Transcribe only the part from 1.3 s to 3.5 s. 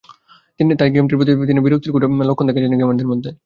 এখনো বিরক্তির কোনো লক্ষণ দেখা যায়নি গেমারদের মধ্যে।